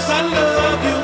[0.00, 0.99] Cause I love you.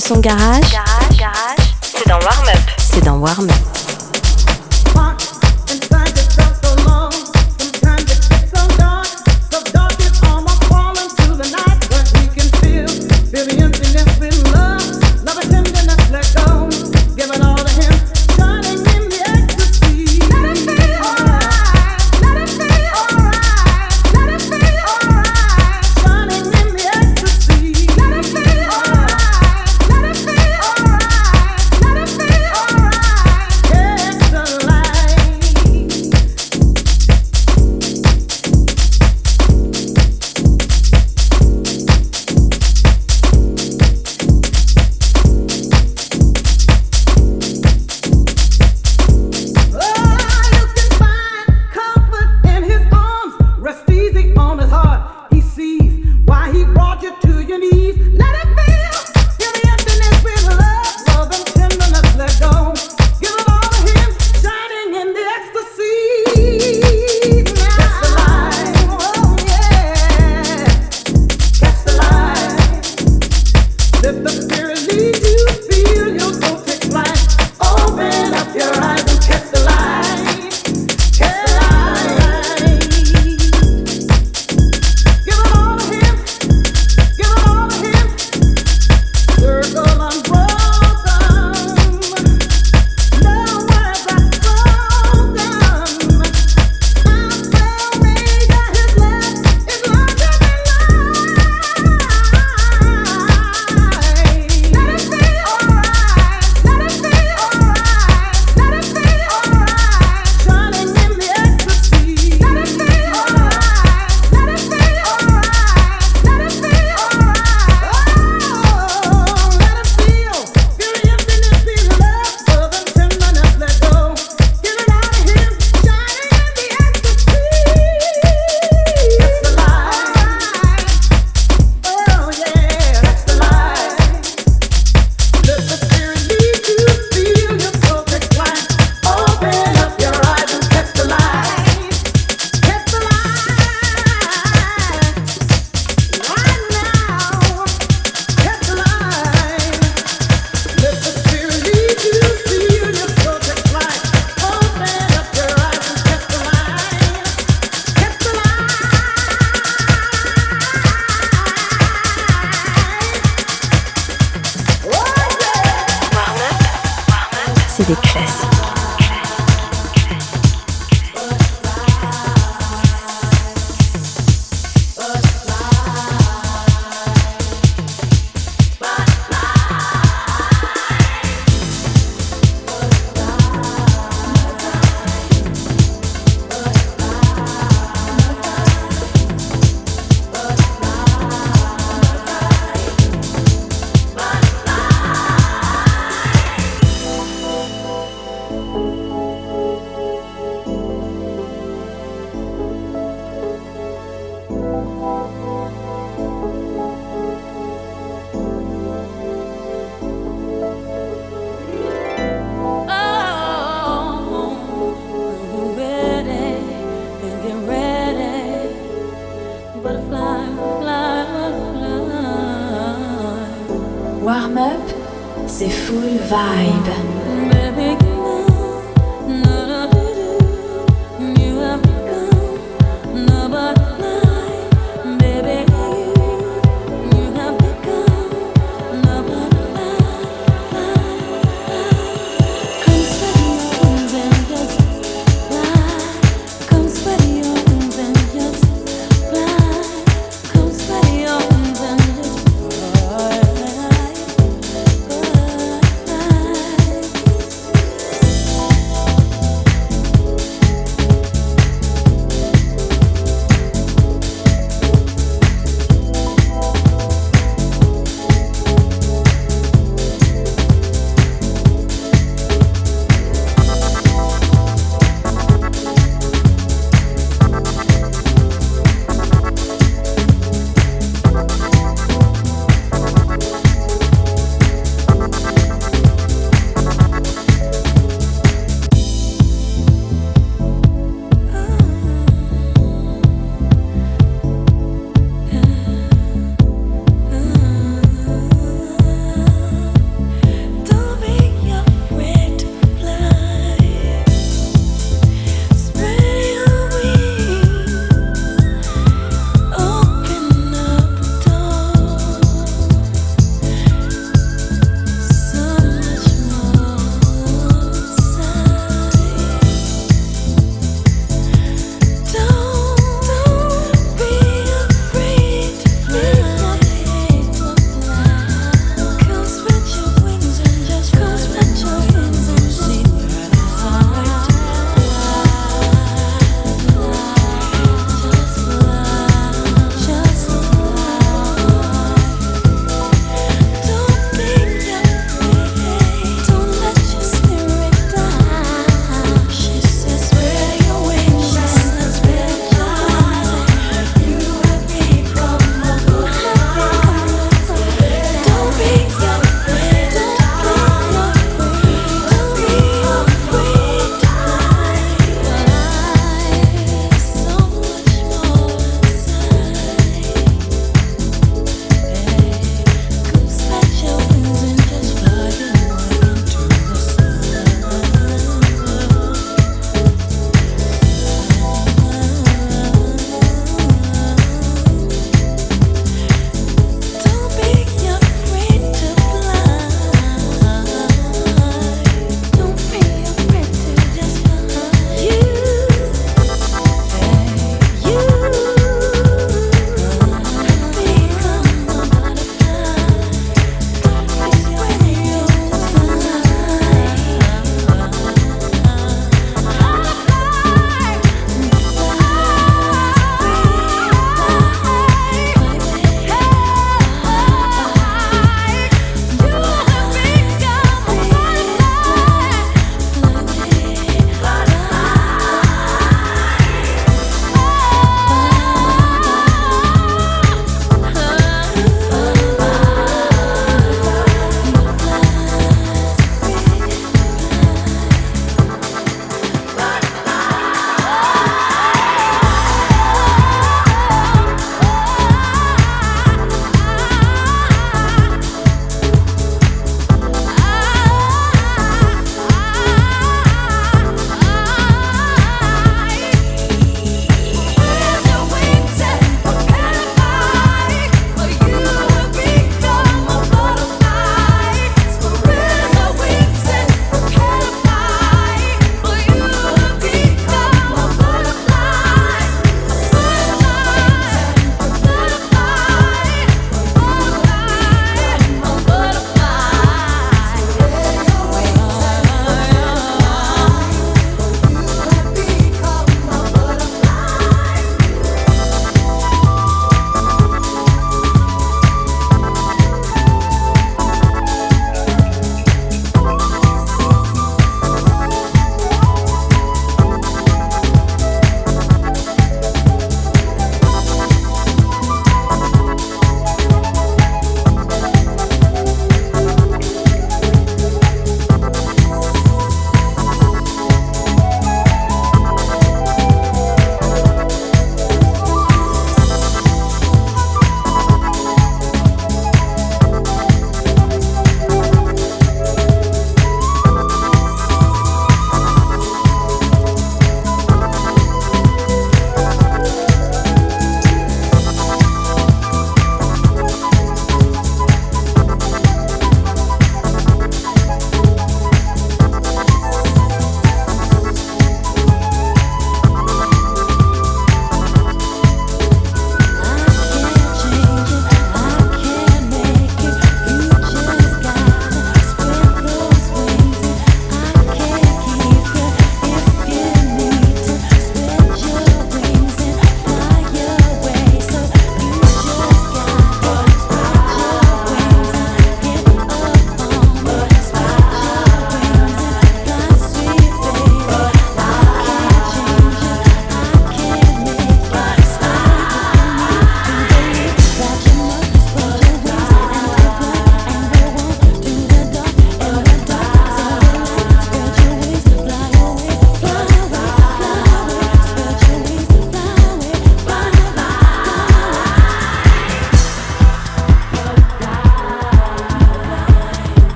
[0.00, 2.70] Son garage, garage, garage c'est dans Warm Up.
[2.78, 3.75] C'est dans Warm Up.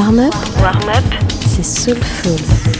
[0.00, 1.04] Warm Up, Warm Up.
[1.46, 2.79] c'est Soulful.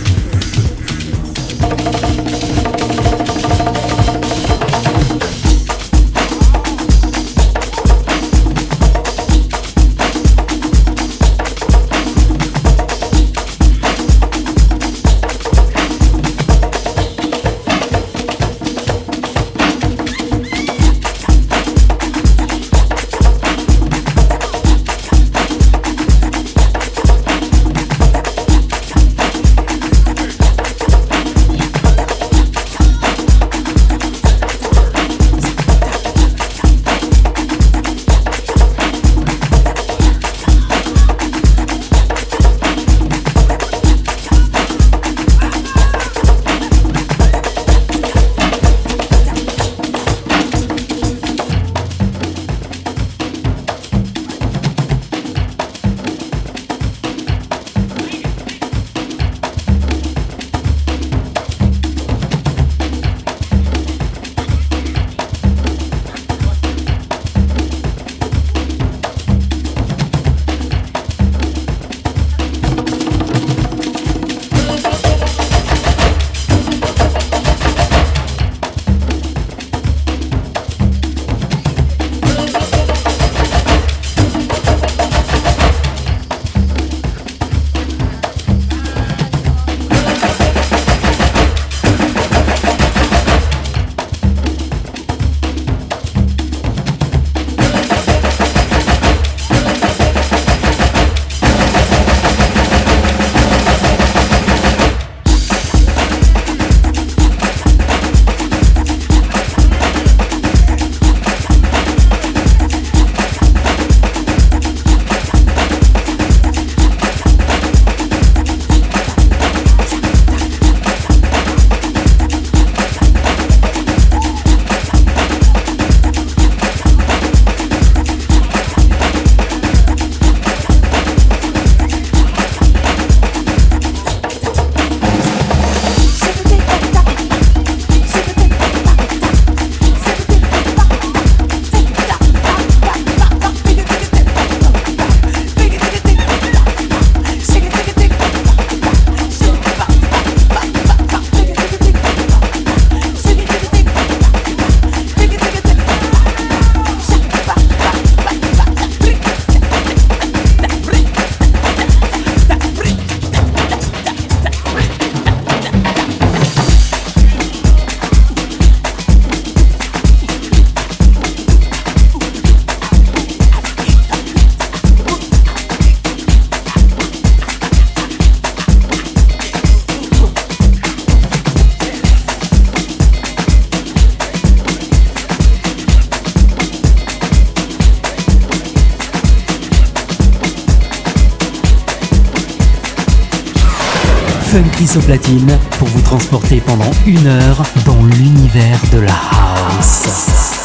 [194.99, 200.60] Platine pour vous transporter pendant une heure dans l'univers de la house.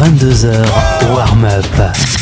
[0.00, 2.19] 22h, warm-up.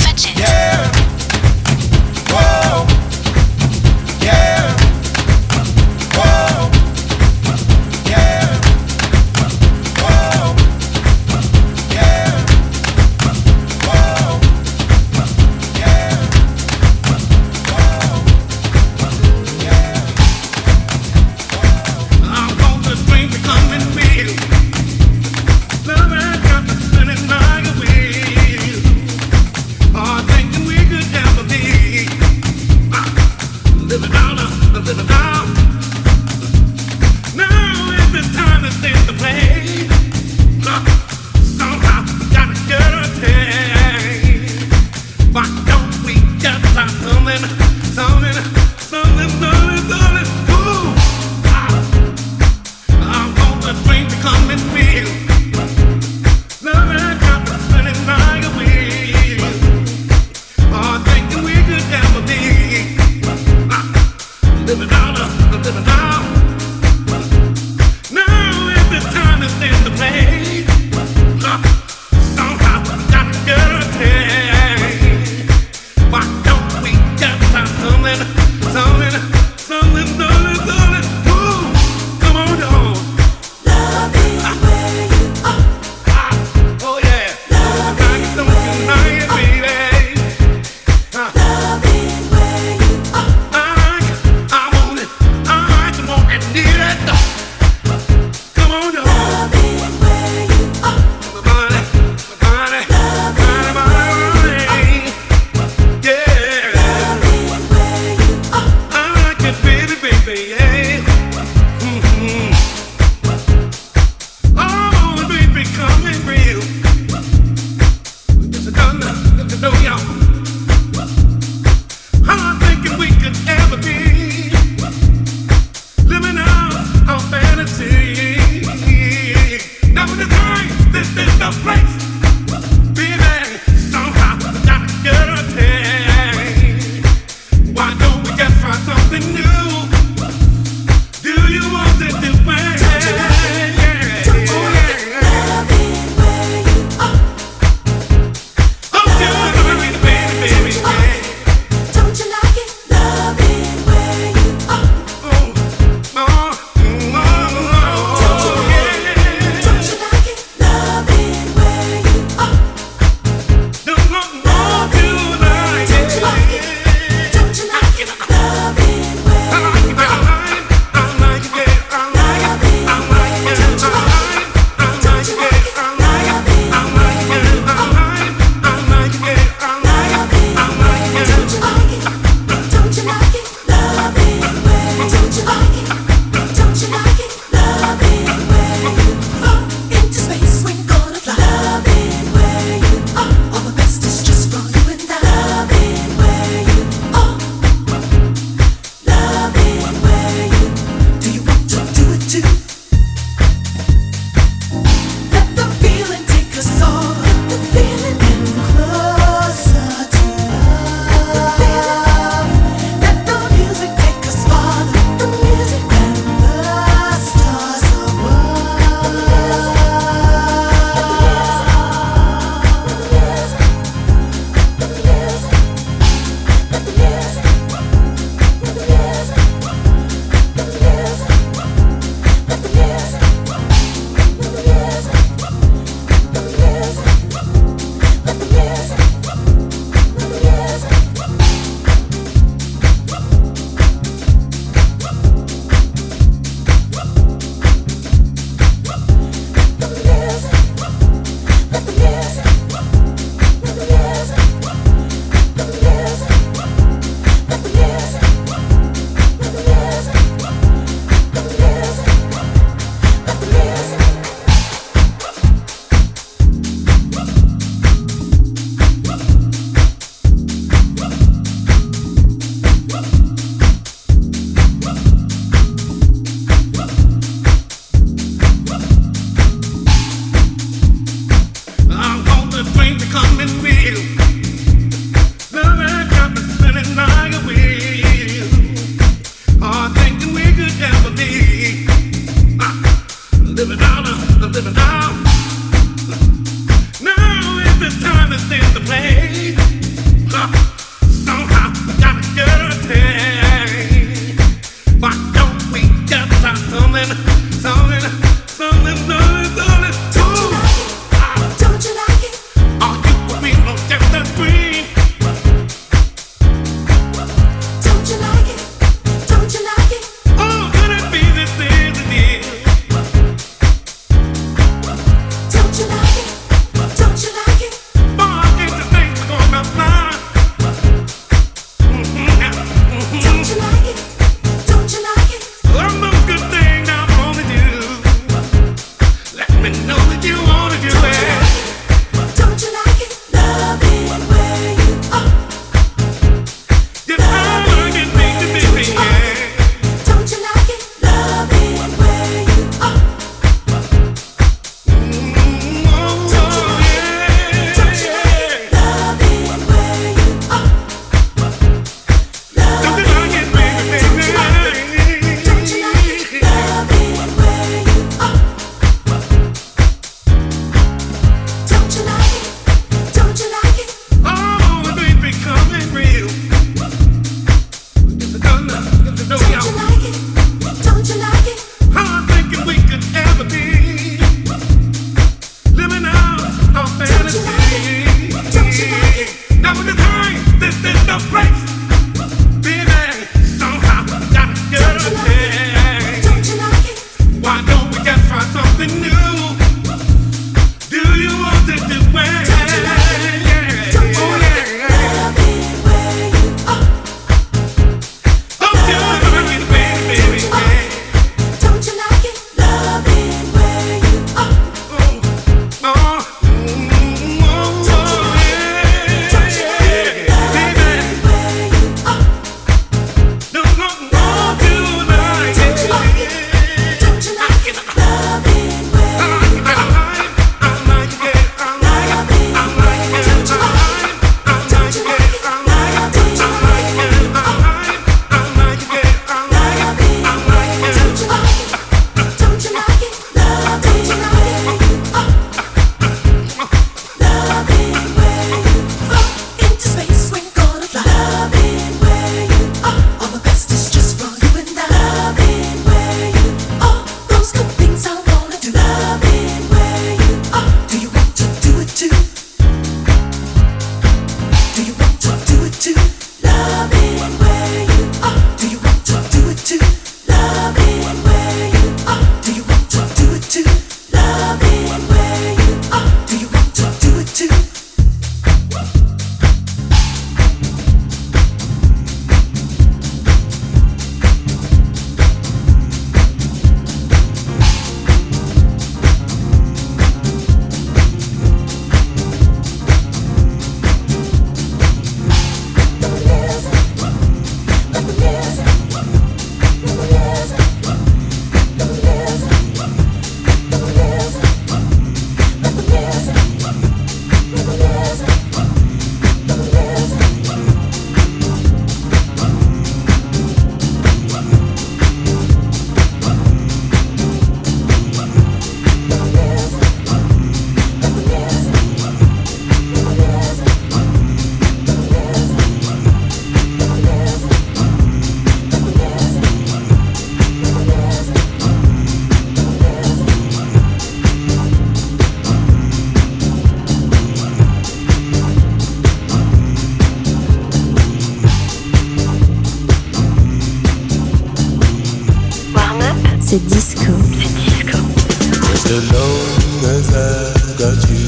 [549.12, 551.24] Long as I've got you,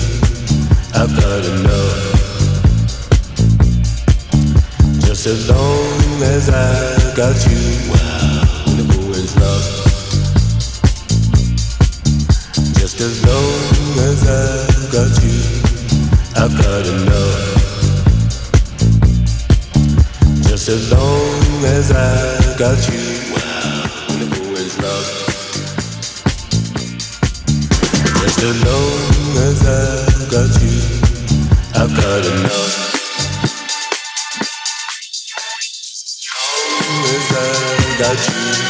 [0.94, 2.10] I've got enough.
[5.06, 8.44] Just as long as I got you, wow,
[8.76, 9.66] the always love.
[12.80, 15.38] Just as long as I've got you,
[16.36, 17.60] I've got enough.
[20.48, 23.29] Just as long as I got you.
[28.43, 30.80] Long as I've got you,
[31.74, 32.74] I've got enough.
[36.80, 38.69] Long as I've got you,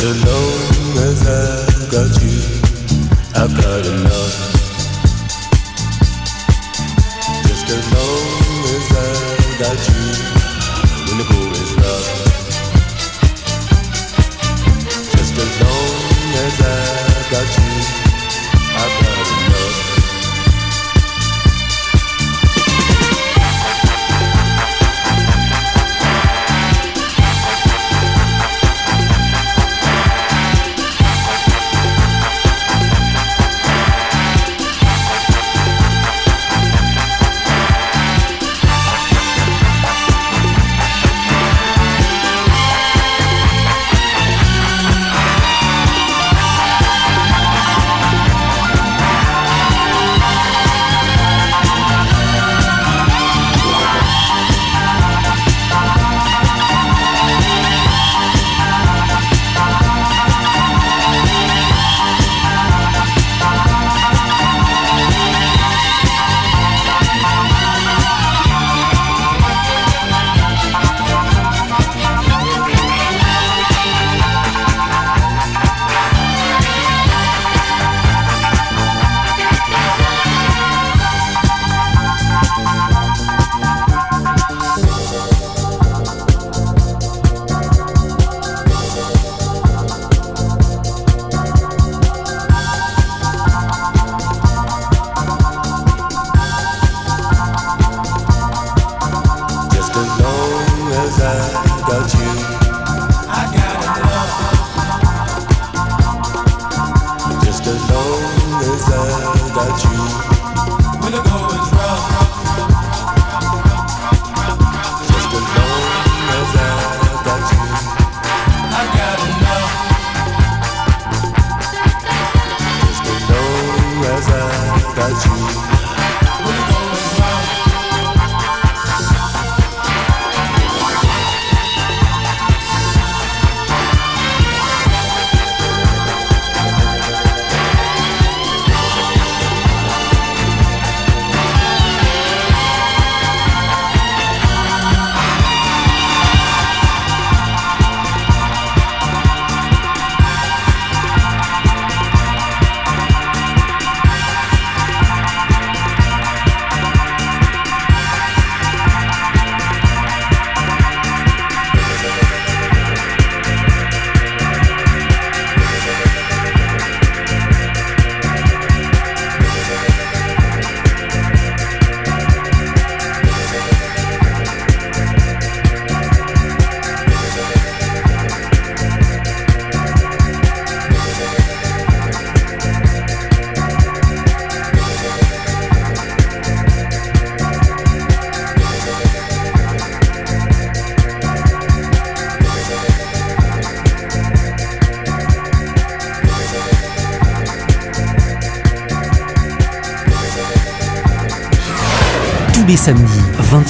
[0.00, 2.40] Long as I've got you,
[3.34, 4.36] I've got enough.
[7.46, 10.31] Just as long as I've got you.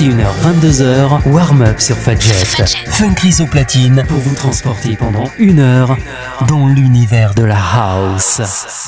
[0.02, 2.32] 21h-22h, warm-up sur Fadjet.
[2.88, 5.96] Funkris au platine pour vous transporter pendant une heure
[6.48, 8.81] dans l'univers de la house.